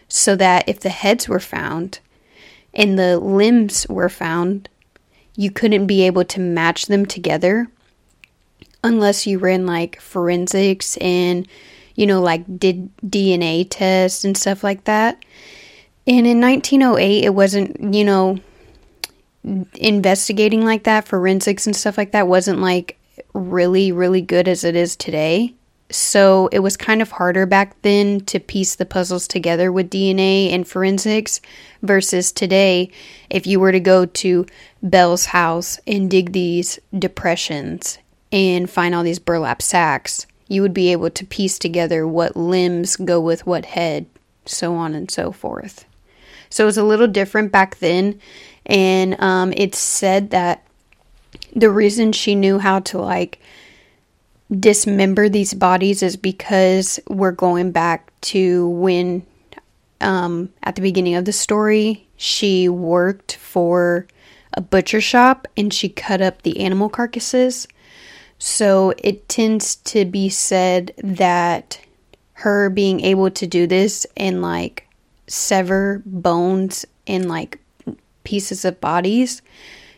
So 0.08 0.36
that 0.36 0.70
if 0.70 0.80
the 0.80 0.90
heads 0.90 1.28
were 1.28 1.40
found 1.40 2.00
and 2.74 2.98
the 2.98 3.20
limbs 3.20 3.86
were 3.90 4.10
found, 4.10 4.70
you 5.36 5.50
couldn't 5.50 5.88
be 5.88 6.04
able 6.04 6.24
to 6.26 6.40
match 6.40 6.86
them 6.86 7.06
together 7.06 7.68
unless 8.84 9.26
you 9.26 9.40
ran 9.40 9.66
like 9.66 10.00
forensics 10.00 10.98
and, 10.98 11.48
you 11.96 12.06
know, 12.06 12.22
like 12.22 12.60
did 12.60 12.96
DNA 12.98 13.66
tests 13.68 14.24
and 14.24 14.38
stuff 14.38 14.64
like 14.64 14.84
that. 14.84 15.24
And 16.06 16.28
in 16.28 16.40
1908, 16.40 17.24
it 17.24 17.34
wasn't, 17.34 17.94
you 17.94 18.06
know, 18.06 18.38
investigating 19.44 20.64
like 20.66 20.84
that, 20.84 21.08
forensics 21.08 21.66
and 21.66 21.76
stuff 21.76 21.98
like 21.98 22.12
that, 22.12 22.28
wasn't 22.28 22.60
like 22.60 22.98
really, 23.34 23.92
really 23.92 24.22
good 24.22 24.48
as 24.48 24.64
it 24.64 24.76
is 24.76 24.96
today. 24.96 25.54
So 25.90 26.50
it 26.52 26.60
was 26.60 26.76
kind 26.76 27.02
of 27.02 27.12
harder 27.12 27.46
back 27.46 27.80
then 27.84 28.22
to 28.22 28.40
piece 28.40 28.76
the 28.76 28.86
puzzles 28.86 29.28
together 29.28 29.72
with 29.72 29.92
DNA 29.92 30.52
and 30.52 30.68
forensics 30.68 31.40
versus 31.84 32.32
today. 32.32 32.90
If 33.30 33.46
you 33.46 33.60
were 33.60 33.72
to 33.72 33.80
go 33.80 34.06
to 34.06 34.48
Belle's 34.82 35.26
house 35.26 35.80
and 35.86 36.10
dig 36.10 36.32
these 36.32 36.80
depressions 36.98 38.00
and 38.32 38.70
find 38.70 38.96
all 38.96 39.04
these 39.04 39.20
burlap 39.20 39.62
sacks, 39.62 40.26
you 40.48 40.64
would 40.64 40.74
be 40.74 40.92
able 40.92 41.12
to 41.12 41.26
piece 41.26 41.60
together 41.60 42.08
what 42.08 42.36
limbs 42.36 42.96
go 42.96 43.20
with 43.20 43.46
what 43.46 43.66
head, 43.66 44.08
so 44.46 44.76
on 44.76 44.96
and 44.96 45.12
so 45.12 45.32
forth. 45.32 45.86
So 46.50 46.64
it 46.64 46.68
was 46.68 46.78
a 46.78 46.84
little 46.84 47.08
different 47.08 47.52
back 47.52 47.78
then 47.78 48.20
and 48.66 49.20
um, 49.22 49.54
it's 49.56 49.80
said 49.80 50.32
that 50.32 50.66
the 51.56 51.70
reason 51.70 52.12
she 52.12 52.36
knew 52.36 52.60
how 52.60 52.80
to 52.80 52.98
like 53.00 53.40
dismember 54.60 55.30
these 55.30 55.54
bodies 55.54 56.04
is 56.04 56.16
because 56.16 57.00
we're 57.08 57.32
going 57.32 57.72
back 57.72 58.12
to 58.22 58.70
when 58.70 59.26
um, 60.02 60.52
at 60.64 60.76
the 60.76 60.82
beginning 60.82 61.16
of 61.16 61.26
the 61.26 61.34
story 61.34 62.08
she 62.18 62.70
worked 62.70 63.36
for 63.36 64.08
a 64.54 64.62
butcher 64.62 65.02
shop 65.02 65.48
and 65.58 65.74
she 65.74 65.90
cut 65.90 66.22
up 66.22 66.42
the 66.42 66.60
animal 66.60 66.90
carcasses. 66.90 67.68
So 68.38 68.94
it 68.98 69.28
tends 69.30 69.78
to 69.78 70.06
be 70.06 70.30
said 70.30 70.94
that 70.98 71.80
her 72.34 72.70
being 72.70 73.00
able 73.02 73.32
to 73.32 73.48
do 73.48 73.68
this 73.68 74.06
and 74.18 74.42
like 74.42 74.88
sever 75.28 76.02
bones 76.06 76.86
and 77.08 77.28
like 77.28 77.60
pieces 78.24 78.66
of 78.66 78.82
bodies 78.82 79.42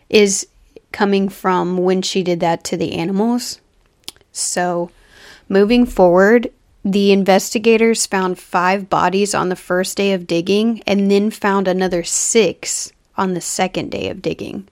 is 0.09 0.47
coming 0.91 1.29
from 1.29 1.77
when 1.77 2.01
she 2.01 2.23
did 2.23 2.39
that 2.39 2.63
to 2.63 2.77
the 2.77 2.93
animals. 2.93 3.59
So, 4.31 4.91
moving 5.49 5.85
forward, 5.85 6.51
the 6.83 7.11
investigators 7.11 8.05
found 8.05 8.39
five 8.39 8.89
bodies 8.89 9.33
on 9.33 9.49
the 9.49 9.55
first 9.55 9.97
day 9.97 10.13
of 10.13 10.27
digging 10.27 10.81
and 10.85 11.09
then 11.09 11.31
found 11.31 11.67
another 11.67 12.03
six 12.03 12.91
on 13.17 13.33
the 13.33 13.41
second 13.41 13.89
day 13.91 14.09
of 14.09 14.21
digging. 14.21 14.67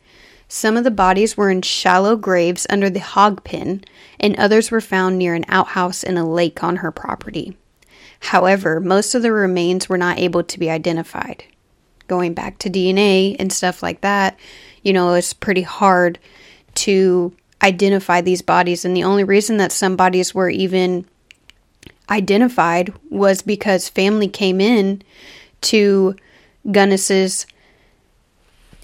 Some 0.47 0.77
of 0.77 0.83
the 0.83 0.91
bodies 0.91 1.35
were 1.35 1.49
in 1.49 1.63
shallow 1.63 2.15
graves 2.15 2.67
under 2.69 2.89
the 2.89 2.99
hog 2.99 3.43
pen, 3.43 3.83
and 4.19 4.37
others 4.37 4.69
were 4.69 4.81
found 4.81 5.17
near 5.17 5.33
an 5.33 5.45
outhouse 5.47 6.03
in 6.03 6.15
a 6.15 6.29
lake 6.29 6.63
on 6.63 6.77
her 6.77 6.91
property. 6.91 7.57
However, 8.19 8.79
most 8.79 9.15
of 9.15 9.23
the 9.23 9.31
remains 9.31 9.89
were 9.89 9.97
not 9.97 10.19
able 10.19 10.43
to 10.43 10.59
be 10.59 10.69
identified 10.69 11.45
going 12.07 12.33
back 12.33 12.59
to 12.59 12.69
DNA 12.69 13.35
and 13.39 13.51
stuff 13.51 13.81
like 13.81 14.01
that, 14.01 14.37
you 14.83 14.93
know, 14.93 15.13
it's 15.13 15.33
pretty 15.33 15.61
hard 15.61 16.19
to 16.75 17.33
identify 17.61 18.21
these 18.21 18.41
bodies. 18.41 18.85
And 18.85 18.95
the 18.95 19.03
only 19.03 19.23
reason 19.23 19.57
that 19.57 19.71
some 19.71 19.95
bodies 19.95 20.35
were 20.35 20.49
even 20.49 21.05
identified 22.09 22.93
was 23.09 23.41
because 23.41 23.87
family 23.89 24.27
came 24.27 24.59
in 24.59 25.01
to 25.61 26.15
Gunness's 26.69 27.45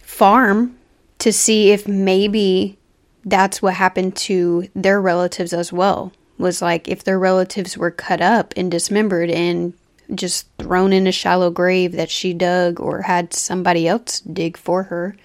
farm 0.01 0.77
to 1.19 1.33
see 1.33 1.71
if 1.71 1.87
maybe 1.87 2.77
that's 3.25 3.61
what 3.61 3.73
happened 3.73 4.15
to 4.15 4.67
their 4.73 5.01
relatives 5.01 5.53
as 5.53 5.73
well. 5.73 6.13
Was 6.37 6.61
like 6.61 6.87
if 6.87 7.03
their 7.03 7.19
relatives 7.19 7.77
were 7.77 7.91
cut 7.91 8.21
up 8.21 8.53
and 8.55 8.71
dismembered 8.71 9.29
and 9.29 9.73
just 10.13 10.47
thrown 10.57 10.93
in 10.93 11.07
a 11.07 11.11
shallow 11.11 11.49
grave 11.49 11.93
that 11.93 12.09
she 12.09 12.33
dug 12.33 12.79
or 12.79 13.03
had 13.03 13.33
somebody 13.33 13.87
else 13.87 14.21
dig 14.21 14.57
for 14.57 14.83
her 14.83 15.15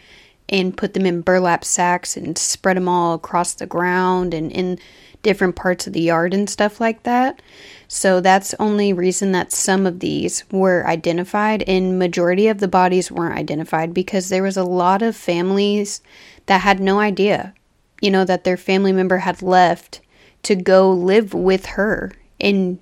and 0.48 0.76
put 0.76 0.94
them 0.94 1.06
in 1.06 1.22
burlap 1.22 1.64
sacks 1.64 2.16
and 2.16 2.36
spread 2.36 2.76
them 2.76 2.88
all 2.88 3.14
across 3.14 3.54
the 3.54 3.66
ground 3.66 4.34
and 4.34 4.52
in 4.52 4.78
different 5.22 5.56
parts 5.56 5.86
of 5.86 5.94
the 5.94 6.02
yard 6.02 6.34
and 6.34 6.50
stuff 6.50 6.80
like 6.80 7.02
that. 7.04 7.40
So 7.88 8.20
that's 8.20 8.54
only 8.58 8.92
reason 8.92 9.32
that 9.32 9.52
some 9.52 9.86
of 9.86 10.00
these 10.00 10.44
were 10.50 10.86
identified 10.86 11.62
and 11.62 11.98
majority 11.98 12.48
of 12.48 12.58
the 12.58 12.68
bodies 12.68 13.10
weren't 13.10 13.38
identified 13.38 13.94
because 13.94 14.28
there 14.28 14.42
was 14.42 14.58
a 14.58 14.64
lot 14.64 15.00
of 15.00 15.16
families 15.16 16.02
that 16.46 16.60
had 16.60 16.78
no 16.78 17.00
idea, 17.00 17.54
you 18.02 18.10
know, 18.10 18.24
that 18.24 18.44
their 18.44 18.58
family 18.58 18.92
member 18.92 19.18
had 19.18 19.40
left 19.40 20.02
to 20.42 20.54
go 20.54 20.92
live 20.92 21.32
with 21.32 21.64
her 21.66 22.12
and 22.38 22.78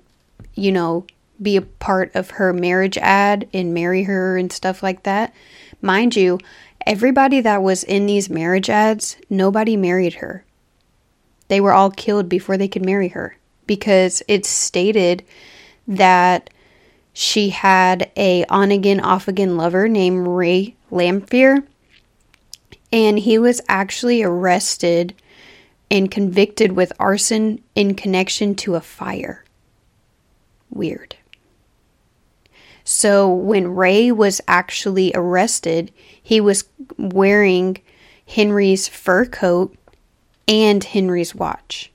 you 0.55 0.71
know, 0.71 1.05
be 1.43 1.57
a 1.57 1.61
part 1.61 2.15
of 2.15 2.31
her 2.31 2.53
marriage 2.53 2.97
ad 2.97 3.47
and 3.53 3.73
marry 3.73 4.03
her 4.03 4.37
and 4.37 4.51
stuff 4.51 4.81
like 4.81 5.03
that. 5.03 5.33
Mind 5.81 6.15
you, 6.15 6.39
everybody 6.85 7.41
that 7.41 7.61
was 7.61 7.83
in 7.83 8.05
these 8.05 8.29
marriage 8.29 8.69
ads, 8.69 9.17
nobody 9.29 9.75
married 9.75 10.15
her. 10.15 10.45
They 11.49 11.61
were 11.61 11.73
all 11.73 11.91
killed 11.91 12.29
before 12.29 12.57
they 12.57 12.67
could 12.67 12.85
marry 12.85 13.09
her 13.09 13.37
because 13.67 14.23
it's 14.27 14.49
stated 14.49 15.23
that 15.87 16.49
she 17.13 17.49
had 17.49 18.11
a 18.17 18.43
on 18.45 18.71
again 18.71 18.99
off 18.99 19.27
again 19.27 19.55
lover 19.55 19.87
named 19.87 20.27
Ray 20.27 20.75
Lamphere 20.91 21.63
And 22.91 23.19
he 23.19 23.37
was 23.37 23.61
actually 23.67 24.23
arrested 24.23 25.13
and 25.91 26.09
convicted 26.09 26.71
with 26.71 26.91
arson 26.99 27.61
in 27.75 27.93
connection 27.93 28.55
to 28.55 28.75
a 28.75 28.81
fire. 28.81 29.43
Weird. 30.71 31.15
So 32.83 33.33
when 33.33 33.75
Ray 33.75 34.11
was 34.11 34.41
actually 34.47 35.11
arrested, 35.15 35.91
he 36.21 36.41
was 36.41 36.65
wearing 36.97 37.77
Henry's 38.27 38.87
fur 38.87 39.25
coat 39.25 39.75
and 40.47 40.83
Henry's 40.83 41.33
watch. 41.33 41.91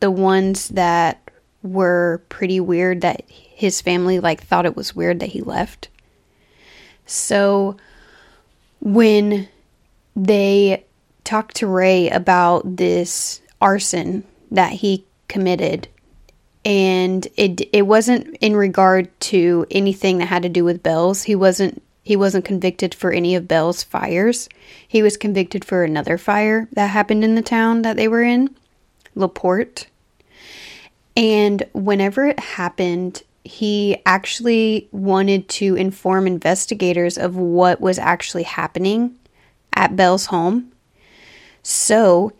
The 0.00 0.10
ones 0.10 0.68
that 0.68 1.30
were 1.62 2.22
pretty 2.28 2.60
weird 2.60 3.00
that 3.00 3.22
his 3.28 3.80
family 3.80 4.20
like 4.20 4.42
thought 4.42 4.66
it 4.66 4.76
was 4.76 4.96
weird 4.96 5.20
that 5.20 5.30
he 5.30 5.40
left. 5.40 5.88
So 7.06 7.76
when 8.80 9.48
they 10.14 10.84
talked 11.24 11.56
to 11.56 11.66
Ray 11.66 12.08
about 12.08 12.76
this 12.76 13.40
arson 13.60 14.24
that 14.50 14.72
he 14.72 15.04
committed 15.28 15.88
and 16.66 17.28
it 17.36 17.62
it 17.72 17.82
wasn't 17.82 18.36
in 18.40 18.56
regard 18.56 19.08
to 19.20 19.64
anything 19.70 20.18
that 20.18 20.26
had 20.26 20.42
to 20.42 20.48
do 20.48 20.64
with 20.64 20.82
Bells. 20.82 21.22
He 21.22 21.36
wasn't 21.36 21.80
he 22.02 22.16
wasn't 22.16 22.44
convicted 22.44 22.92
for 22.92 23.12
any 23.12 23.36
of 23.36 23.48
Belle's 23.48 23.84
fires. 23.84 24.48
He 24.86 25.00
was 25.00 25.16
convicted 25.16 25.64
for 25.64 25.84
another 25.84 26.18
fire 26.18 26.68
that 26.72 26.88
happened 26.88 27.22
in 27.22 27.36
the 27.36 27.42
town 27.42 27.82
that 27.82 27.96
they 27.96 28.08
were 28.08 28.22
in, 28.22 28.54
Laporte. 29.14 29.86
And 31.16 31.62
whenever 31.72 32.26
it 32.26 32.40
happened, 32.40 33.22
he 33.44 34.02
actually 34.04 34.88
wanted 34.90 35.48
to 35.48 35.76
inform 35.76 36.26
investigators 36.26 37.16
of 37.16 37.36
what 37.36 37.80
was 37.80 37.98
actually 37.98 38.42
happening 38.42 39.16
at 39.72 39.94
Belle's 39.94 40.26
home. 40.26 40.72
So 41.62 42.32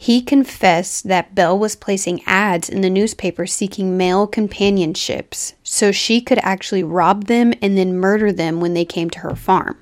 he 0.00 0.22
confessed 0.22 1.08
that 1.08 1.34
Belle 1.34 1.58
was 1.58 1.76
placing 1.76 2.22
ads 2.24 2.70
in 2.70 2.80
the 2.80 2.88
newspaper 2.88 3.46
seeking 3.46 3.98
male 3.98 4.26
companionships 4.26 5.52
so 5.62 5.92
she 5.92 6.22
could 6.22 6.38
actually 6.38 6.82
rob 6.82 7.26
them 7.26 7.52
and 7.60 7.76
then 7.76 7.98
murder 7.98 8.32
them 8.32 8.62
when 8.62 8.72
they 8.72 8.86
came 8.86 9.10
to 9.10 9.18
her 9.18 9.36
farm. 9.36 9.76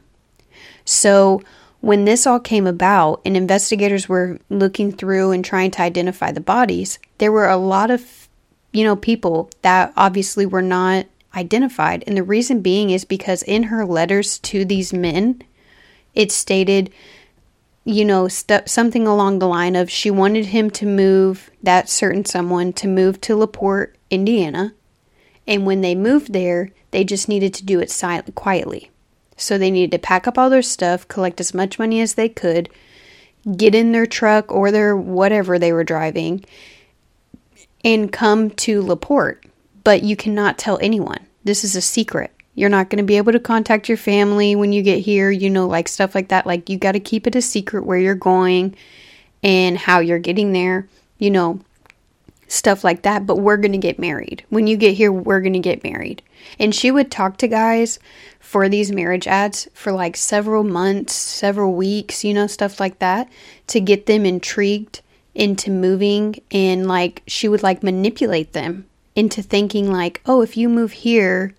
So, 0.84 1.40
when 1.80 2.04
this 2.04 2.26
all 2.26 2.40
came 2.40 2.66
about 2.66 3.20
and 3.24 3.36
investigators 3.36 4.08
were 4.08 4.40
looking 4.50 4.90
through 4.90 5.30
and 5.30 5.44
trying 5.44 5.70
to 5.70 5.82
identify 5.82 6.32
the 6.32 6.40
bodies, 6.40 6.98
there 7.18 7.30
were 7.30 7.48
a 7.48 7.56
lot 7.56 7.92
of 7.92 8.28
you 8.72 8.82
know, 8.82 8.96
people 8.96 9.50
that 9.62 9.92
obviously 9.96 10.46
were 10.46 10.62
not 10.62 11.06
identified. 11.36 12.02
And 12.08 12.16
the 12.16 12.24
reason 12.24 12.60
being 12.60 12.90
is 12.90 13.04
because 13.04 13.44
in 13.44 13.64
her 13.64 13.86
letters 13.86 14.40
to 14.40 14.64
these 14.64 14.92
men, 14.92 15.42
it 16.12 16.32
stated, 16.32 16.90
you 17.88 18.04
know, 18.04 18.28
st- 18.28 18.68
something 18.68 19.06
along 19.06 19.38
the 19.38 19.48
line 19.48 19.74
of 19.74 19.90
she 19.90 20.10
wanted 20.10 20.44
him 20.44 20.68
to 20.68 20.84
move, 20.84 21.50
that 21.62 21.88
certain 21.88 22.22
someone, 22.22 22.70
to 22.70 22.86
move 22.86 23.18
to 23.22 23.34
LaPorte, 23.34 23.96
Indiana. 24.10 24.74
And 25.46 25.64
when 25.64 25.80
they 25.80 25.94
moved 25.94 26.34
there, 26.34 26.70
they 26.90 27.02
just 27.02 27.30
needed 27.30 27.54
to 27.54 27.64
do 27.64 27.80
it 27.80 27.90
silent, 27.90 28.34
quietly. 28.34 28.90
So 29.38 29.56
they 29.56 29.70
needed 29.70 29.92
to 29.92 30.06
pack 30.06 30.28
up 30.28 30.36
all 30.36 30.50
their 30.50 30.60
stuff, 30.60 31.08
collect 31.08 31.40
as 31.40 31.54
much 31.54 31.78
money 31.78 32.02
as 32.02 32.12
they 32.12 32.28
could, 32.28 32.68
get 33.56 33.74
in 33.74 33.92
their 33.92 34.04
truck 34.04 34.52
or 34.52 34.70
their 34.70 34.94
whatever 34.94 35.58
they 35.58 35.72
were 35.72 35.82
driving, 35.82 36.44
and 37.82 38.12
come 38.12 38.50
to 38.50 38.82
Laporte, 38.82 39.46
but 39.82 40.02
you 40.02 40.14
cannot 40.14 40.58
tell 40.58 40.78
anyone. 40.82 41.26
This 41.42 41.64
is 41.64 41.74
a 41.74 41.80
secret. 41.80 42.32
You're 42.58 42.68
not 42.68 42.90
going 42.90 42.98
to 42.98 43.04
be 43.04 43.16
able 43.16 43.32
to 43.32 43.40
contact 43.40 43.88
your 43.88 43.98
family 43.98 44.56
when 44.56 44.72
you 44.72 44.82
get 44.82 44.98
here, 44.98 45.30
you 45.30 45.48
know, 45.48 45.66
like 45.66 45.88
stuff 45.88 46.14
like 46.14 46.28
that. 46.28 46.46
Like, 46.46 46.68
you 46.68 46.76
got 46.76 46.92
to 46.92 47.00
keep 47.00 47.26
it 47.26 47.36
a 47.36 47.42
secret 47.42 47.86
where 47.86 47.98
you're 47.98 48.14
going 48.14 48.74
and 49.42 49.78
how 49.78 50.00
you're 50.00 50.18
getting 50.18 50.52
there, 50.52 50.88
you 51.18 51.30
know, 51.30 51.60
stuff 52.48 52.82
like 52.82 53.02
that. 53.02 53.26
But 53.26 53.36
we're 53.36 53.58
going 53.58 53.72
to 53.72 53.78
get 53.78 53.98
married. 53.98 54.44
When 54.48 54.66
you 54.66 54.76
get 54.76 54.94
here, 54.94 55.12
we're 55.12 55.40
going 55.40 55.52
to 55.52 55.58
get 55.60 55.84
married. 55.84 56.22
And 56.58 56.74
she 56.74 56.90
would 56.90 57.10
talk 57.10 57.36
to 57.38 57.48
guys 57.48 57.98
for 58.40 58.68
these 58.68 58.90
marriage 58.90 59.26
ads 59.26 59.68
for 59.74 59.92
like 59.92 60.16
several 60.16 60.64
months, 60.64 61.12
several 61.12 61.74
weeks, 61.74 62.24
you 62.24 62.34
know, 62.34 62.46
stuff 62.46 62.80
like 62.80 62.98
that 62.98 63.28
to 63.68 63.80
get 63.80 64.06
them 64.06 64.24
intrigued 64.24 65.00
into 65.34 65.70
moving 65.70 66.34
and 66.50 66.88
like 66.88 67.22
she 67.28 67.48
would 67.48 67.62
like 67.62 67.82
manipulate 67.82 68.52
them 68.54 68.86
into 69.14 69.42
thinking 69.42 69.92
like, 69.92 70.20
"Oh, 70.26 70.42
if 70.42 70.56
you 70.56 70.68
move 70.68 70.92
here, 70.92 71.54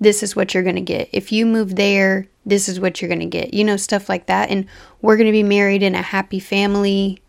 this 0.00 0.22
is 0.22 0.36
what 0.36 0.54
you're 0.54 0.62
going 0.62 0.76
to 0.76 0.80
get. 0.80 1.08
If 1.12 1.32
you 1.32 1.46
move 1.46 1.76
there, 1.76 2.28
this 2.46 2.68
is 2.68 2.80
what 2.80 3.00
you're 3.00 3.08
going 3.08 3.20
to 3.20 3.26
get." 3.26 3.54
You 3.54 3.64
know, 3.64 3.76
stuff 3.76 4.08
like 4.08 4.26
that 4.26 4.50
and 4.50 4.66
we're 5.02 5.16
going 5.16 5.26
to 5.26 5.32
be 5.32 5.42
married 5.42 5.82
in 5.82 5.94
a 5.94 6.02
happy 6.02 6.40
family, 6.40 7.20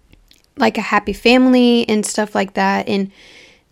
like 0.58 0.78
a 0.78 0.82
happy 0.82 1.14
family 1.14 1.88
and 1.88 2.06
stuff 2.06 2.36
like 2.36 2.54
that 2.54 2.88
and 2.88 3.12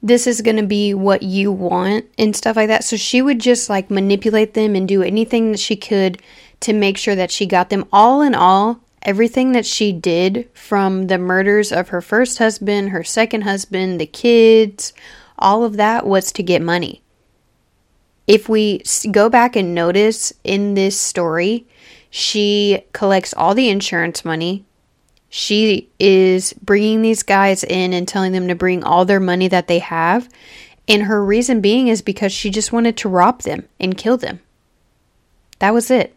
this 0.04 0.28
is 0.28 0.42
going 0.42 0.58
to 0.58 0.66
be 0.66 0.94
what 0.94 1.24
you 1.24 1.52
want 1.52 2.06
and 2.20 2.36
stuff 2.36 2.56
like 2.56 2.68
that. 2.68 2.84
So 2.84 2.96
she 2.96 3.22
would 3.22 3.40
just 3.40 3.70
like 3.70 3.90
manipulate 3.90 4.54
them 4.54 4.76
and 4.76 4.88
do 4.88 5.02
anything 5.02 5.52
that 5.52 5.60
she 5.60 5.76
could 5.76 6.22
to 6.60 6.74
make 6.74 6.98
sure 6.98 7.16
that 7.16 7.32
she 7.32 7.46
got 7.46 7.70
them 7.70 7.86
all 7.92 8.22
in 8.22 8.36
all 8.36 8.80
everything 9.08 9.54
that 9.54 9.66
she 9.66 9.92
did 9.94 10.50
from 10.54 11.08
the 11.08 11.18
murders 11.18 11.72
of 11.72 11.90
her 11.90 12.02
first 12.02 12.38
husband, 12.38 12.90
her 12.90 13.04
second 13.04 13.42
husband, 13.42 14.02
the 14.02 14.06
kids, 14.06 14.94
all 15.40 15.64
of 15.64 15.78
that 15.78 16.06
was 16.06 16.32
to 16.34 16.44
get 16.44 16.62
money. 16.62 17.02
If 18.28 18.50
we 18.50 18.84
go 19.10 19.30
back 19.30 19.56
and 19.56 19.74
notice 19.74 20.34
in 20.44 20.74
this 20.74 21.00
story, 21.00 21.66
she 22.10 22.84
collects 22.92 23.34
all 23.34 23.56
the 23.56 23.70
insurance 23.70 24.26
money. 24.26 24.66
She 25.30 25.90
is 26.00 26.54
bringing 26.54 27.02
these 27.02 27.24
guys 27.24 27.64
in 27.64 27.94
and 27.94 28.08
telling 28.08 28.34
them 28.34 28.48
to 28.50 28.56
bring 28.56 28.84
all 28.84 29.06
their 29.06 29.20
money 29.20 29.48
that 29.48 29.68
they 29.68 29.80
have. 29.80 30.30
And 30.90 31.04
her 31.04 31.24
reason 31.24 31.62
being 31.62 31.88
is 31.88 32.02
because 32.02 32.32
she 32.32 32.50
just 32.50 32.72
wanted 32.72 32.98
to 32.98 33.10
rob 33.10 33.42
them 33.42 33.68
and 33.80 33.98
kill 33.98 34.18
them. 34.18 34.42
That 35.60 35.74
was 35.74 35.90
it. 35.90 36.16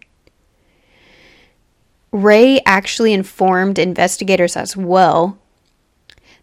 Ray 2.12 2.60
actually 2.66 3.12
informed 3.12 3.78
investigators 3.78 4.56
as 4.56 4.76
well 4.76 5.38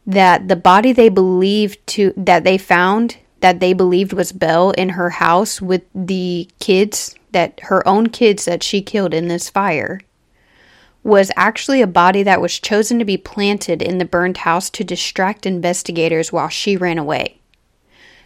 that 0.05 0.47
the 0.47 0.55
body 0.55 0.93
they 0.93 1.09
believed 1.09 1.85
to 1.87 2.13
that 2.15 2.45
they 2.45 2.57
found 2.57 3.17
that 3.39 3.59
they 3.59 3.73
believed 3.73 4.13
was 4.13 4.31
Belle 4.31 4.71
in 4.71 4.89
her 4.89 5.11
house 5.11 5.61
with 5.61 5.83
the 5.93 6.49
kids 6.59 7.15
that 7.31 7.59
her 7.63 7.87
own 7.87 8.07
kids 8.07 8.45
that 8.45 8.63
she 8.63 8.81
killed 8.81 9.13
in 9.13 9.27
this 9.27 9.49
fire 9.49 10.01
was 11.03 11.31
actually 11.35 11.81
a 11.81 11.87
body 11.87 12.23
that 12.23 12.41
was 12.41 12.59
chosen 12.59 12.99
to 12.99 13.05
be 13.05 13.17
planted 13.17 13.81
in 13.81 13.97
the 13.97 14.05
burned 14.05 14.37
house 14.37 14.69
to 14.69 14.83
distract 14.83 15.45
investigators 15.45 16.33
while 16.33 16.49
she 16.49 16.75
ran 16.75 16.97
away. 16.97 17.39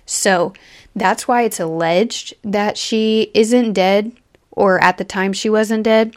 So, 0.05 0.53
that's 0.95 1.27
why 1.27 1.43
it's 1.43 1.59
alleged 1.59 2.33
that 2.43 2.77
she 2.77 3.31
isn't 3.33 3.73
dead 3.73 4.13
or 4.51 4.83
at 4.83 4.97
the 4.97 5.05
time 5.05 5.31
she 5.31 5.49
wasn't 5.49 5.83
dead 5.83 6.15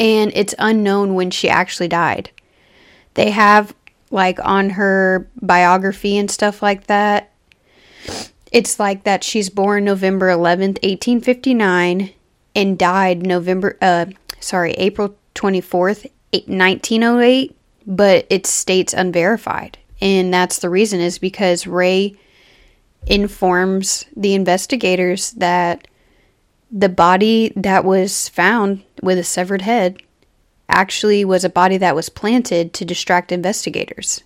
and 0.00 0.32
it's 0.34 0.54
unknown 0.58 1.14
when 1.14 1.30
she 1.30 1.48
actually 1.48 1.88
died. 1.88 2.30
They 3.14 3.30
have, 3.30 3.74
like, 4.10 4.38
on 4.44 4.70
her 4.70 5.28
biography 5.40 6.16
and 6.16 6.30
stuff 6.30 6.62
like 6.62 6.86
that, 6.86 7.32
it's 8.52 8.78
like 8.78 9.04
that 9.04 9.24
she's 9.24 9.50
born 9.50 9.84
November 9.84 10.28
11th, 10.28 10.82
1859, 10.82 12.10
and 12.54 12.78
died 12.78 13.26
November, 13.26 13.76
uh, 13.80 14.06
sorry, 14.40 14.72
April 14.72 15.16
24th, 15.34 16.10
1908, 16.32 17.56
but 17.86 18.26
it 18.30 18.46
states 18.46 18.92
unverified. 18.92 19.78
And 20.00 20.32
that's 20.32 20.58
the 20.58 20.70
reason 20.70 21.00
is 21.00 21.18
because 21.18 21.66
Ray 21.66 22.16
informs 23.06 24.04
the 24.16 24.34
investigators 24.34 25.32
that 25.32 25.86
the 26.70 26.88
body 26.88 27.52
that 27.56 27.84
was 27.84 28.28
found 28.28 28.82
with 29.02 29.18
a 29.18 29.24
severed 29.24 29.62
head 29.62 30.02
actually 30.68 31.24
was 31.24 31.44
a 31.44 31.48
body 31.48 31.78
that 31.78 31.94
was 31.94 32.08
planted 32.08 32.74
to 32.74 32.84
distract 32.84 33.32
investigators. 33.32 34.22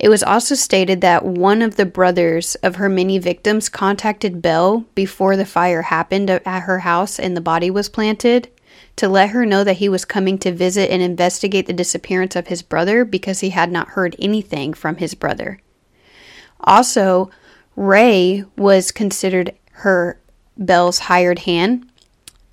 It 0.00 0.08
was 0.08 0.22
also 0.22 0.54
stated 0.54 1.02
that 1.02 1.26
one 1.26 1.60
of 1.60 1.76
the 1.76 1.84
brothers 1.84 2.54
of 2.56 2.76
her 2.76 2.88
many 2.88 3.18
victims 3.18 3.68
contacted 3.68 4.40
Belle 4.40 4.86
before 4.94 5.36
the 5.36 5.44
fire 5.44 5.82
happened 5.82 6.30
at 6.30 6.46
her 6.46 6.78
house 6.78 7.20
and 7.20 7.36
the 7.36 7.42
body 7.42 7.70
was 7.70 7.90
planted 7.90 8.48
to 8.96 9.10
let 9.10 9.28
her 9.30 9.44
know 9.44 9.62
that 9.62 9.76
he 9.76 9.90
was 9.90 10.06
coming 10.06 10.38
to 10.38 10.52
visit 10.52 10.90
and 10.90 11.02
investigate 11.02 11.66
the 11.66 11.74
disappearance 11.74 12.34
of 12.34 12.46
his 12.46 12.62
brother 12.62 13.04
because 13.04 13.40
he 13.40 13.50
had 13.50 13.70
not 13.70 13.88
heard 13.88 14.16
anything 14.18 14.72
from 14.72 14.96
his 14.96 15.14
brother. 15.14 15.60
Also, 16.60 17.30
Ray 17.76 18.44
was 18.56 18.92
considered 18.92 19.54
her 19.72 20.18
Belle's 20.56 20.98
hired 20.98 21.40
hand. 21.40 21.86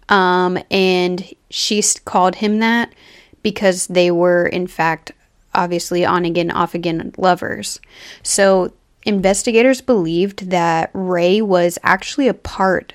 Um, 0.10 0.60
and 0.70 1.34
she 1.50 1.82
called 2.04 2.36
him 2.36 2.60
that 2.60 2.94
because 3.42 3.88
they 3.88 4.12
were, 4.12 4.46
in 4.46 4.68
fact, 4.68 5.14
obviously 5.58 6.06
on 6.06 6.24
again, 6.24 6.52
off 6.52 6.74
again 6.74 7.12
lovers. 7.17 7.82
So 8.24 8.72
investigators 9.04 9.82
believed 9.82 10.52
that 10.52 10.91
Ray 10.93 11.41
was 11.41 11.80
actually 11.84 12.28
a 12.28 12.34
part 12.34 12.93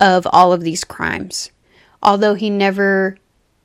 of 0.00 0.26
all 0.30 0.52
of 0.52 0.62
these 0.62 0.84
crimes, 0.84 1.50
although 2.02 2.34
he 2.34 2.48
never 2.48 3.18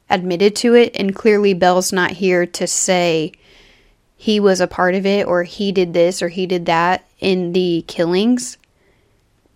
admitted 0.10 0.56
to 0.58 0.74
it, 0.74 0.96
and 0.96 1.16
clearly 1.16 1.54
Belle's 1.54 1.94
not 1.94 2.12
here 2.12 2.46
to 2.46 2.68
say 2.68 3.32
he 4.18 4.40
was 4.40 4.60
a 4.60 4.68
part 4.68 4.96
of 4.96 5.06
it 5.06 5.26
or 5.26 5.44
he 5.44 5.72
did 5.72 5.94
this 5.94 6.22
or 6.22 6.30
he 6.30 6.46
did 6.46 6.66
that 6.66 7.08
in 7.20 7.54
the 7.54 7.86
killings. 7.88 8.58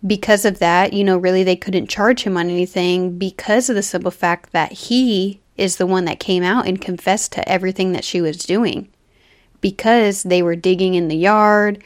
Because 0.06 0.44
of 0.44 0.58
that, 0.60 0.92
you 0.92 1.02
know, 1.02 1.16
really 1.16 1.42
they 1.42 1.56
couldn't 1.56 1.88
charge 1.88 2.22
him 2.22 2.36
on 2.36 2.48
anything 2.48 3.18
because 3.18 3.68
of 3.68 3.76
the 3.76 3.82
simple 3.82 4.10
fact 4.10 4.52
that 4.52 4.72
he 4.72 5.40
is 5.56 5.76
the 5.76 5.86
one 5.86 6.04
that 6.04 6.20
came 6.20 6.42
out 6.42 6.66
and 6.66 6.80
confessed 6.80 7.32
to 7.32 7.48
everything 7.48 7.92
that 7.92 8.04
she 8.04 8.20
was 8.20 8.38
doing. 8.38 8.88
Because 9.60 10.22
they 10.22 10.42
were 10.42 10.56
digging 10.56 10.94
in 10.94 11.08
the 11.08 11.16
yard 11.16 11.82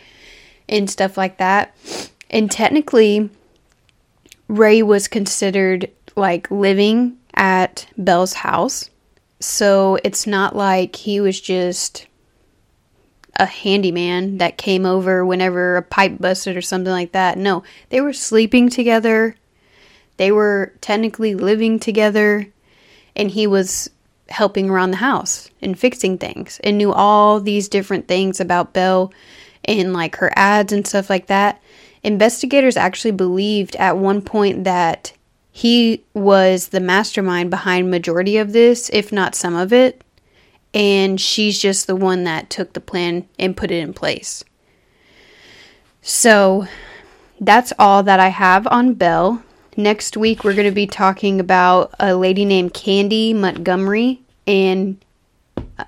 and 0.68 0.90
stuff 0.90 1.16
like 1.16 1.38
that. 1.38 1.74
And 2.28 2.50
technically, 2.50 3.30
Ray 4.48 4.82
was 4.82 5.08
considered 5.08 5.90
like 6.16 6.50
living 6.50 7.16
at 7.34 7.86
Belle's 7.96 8.34
house. 8.34 8.90
So 9.38 9.98
it's 10.04 10.26
not 10.26 10.54
like 10.54 10.96
he 10.96 11.20
was 11.20 11.40
just 11.40 12.06
a 13.36 13.46
handyman 13.46 14.38
that 14.38 14.58
came 14.58 14.84
over 14.84 15.24
whenever 15.24 15.76
a 15.76 15.82
pipe 15.82 16.18
busted 16.18 16.56
or 16.56 16.62
something 16.62 16.92
like 16.92 17.12
that. 17.12 17.38
No, 17.38 17.62
they 17.88 18.00
were 18.00 18.12
sleeping 18.12 18.68
together. 18.68 19.36
They 20.18 20.30
were 20.30 20.74
technically 20.80 21.34
living 21.34 21.78
together 21.78 22.48
and 23.20 23.30
he 23.30 23.46
was 23.46 23.90
helping 24.30 24.70
around 24.70 24.92
the 24.92 24.96
house 24.96 25.50
and 25.60 25.78
fixing 25.78 26.16
things 26.16 26.58
and 26.64 26.78
knew 26.78 26.90
all 26.90 27.38
these 27.38 27.68
different 27.68 28.08
things 28.08 28.40
about 28.40 28.72
Belle 28.72 29.12
and 29.66 29.92
like 29.92 30.16
her 30.16 30.32
ads 30.34 30.72
and 30.72 30.86
stuff 30.86 31.10
like 31.10 31.26
that. 31.26 31.60
Investigators 32.02 32.78
actually 32.78 33.10
believed 33.10 33.76
at 33.76 33.98
one 33.98 34.22
point 34.22 34.64
that 34.64 35.12
he 35.52 36.02
was 36.14 36.68
the 36.68 36.80
mastermind 36.80 37.50
behind 37.50 37.90
majority 37.90 38.38
of 38.38 38.54
this, 38.54 38.88
if 38.90 39.12
not 39.12 39.34
some 39.34 39.54
of 39.54 39.70
it, 39.70 40.02
and 40.72 41.20
she's 41.20 41.60
just 41.60 41.86
the 41.86 41.96
one 41.96 42.24
that 42.24 42.48
took 42.48 42.72
the 42.72 42.80
plan 42.80 43.28
and 43.38 43.56
put 43.56 43.70
it 43.70 43.80
in 43.82 43.92
place. 43.92 44.42
So, 46.00 46.66
that's 47.38 47.74
all 47.78 48.02
that 48.04 48.18
I 48.18 48.28
have 48.28 48.66
on 48.68 48.94
Belle. 48.94 49.42
Next 49.76 50.16
week, 50.16 50.42
we're 50.42 50.54
going 50.54 50.68
to 50.68 50.74
be 50.74 50.86
talking 50.86 51.38
about 51.38 51.94
a 52.00 52.16
lady 52.16 52.44
named 52.44 52.74
Candy 52.74 53.32
Montgomery, 53.32 54.20
and 54.46 55.02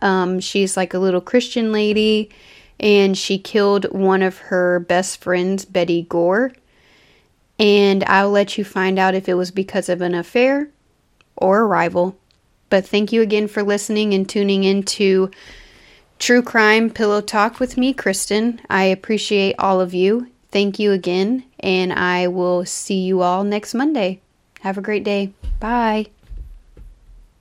um, 0.00 0.40
she's 0.40 0.76
like 0.76 0.94
a 0.94 0.98
little 0.98 1.20
Christian 1.20 1.72
lady, 1.72 2.30
and 2.78 3.18
she 3.18 3.38
killed 3.38 3.84
one 3.92 4.22
of 4.22 4.38
her 4.38 4.80
best 4.80 5.20
friends, 5.20 5.64
Betty 5.64 6.02
Gore. 6.02 6.52
And 7.58 8.04
I'll 8.04 8.30
let 8.30 8.56
you 8.56 8.64
find 8.64 8.98
out 8.98 9.14
if 9.14 9.28
it 9.28 9.34
was 9.34 9.50
because 9.50 9.88
of 9.88 10.00
an 10.00 10.14
affair 10.14 10.68
or 11.36 11.60
a 11.60 11.66
rival. 11.66 12.16
But 12.70 12.86
thank 12.86 13.12
you 13.12 13.20
again 13.20 13.48
for 13.48 13.62
listening 13.62 14.14
and 14.14 14.28
tuning 14.28 14.64
into 14.64 15.30
True 16.18 16.42
Crime 16.42 16.88
Pillow 16.88 17.20
Talk 17.20 17.60
with 17.60 17.76
me, 17.76 17.92
Kristen. 17.92 18.60
I 18.70 18.84
appreciate 18.84 19.56
all 19.58 19.80
of 19.80 19.92
you. 19.92 20.28
Thank 20.50 20.78
you 20.78 20.92
again, 20.92 21.44
and 21.62 21.92
I 21.92 22.28
will 22.28 22.64
see 22.64 23.00
you 23.00 23.22
all 23.22 23.44
next 23.44 23.74
Monday. 23.74 24.20
Have 24.60 24.78
a 24.78 24.82
great 24.82 25.04
day. 25.04 25.32
Bye. 25.60 26.06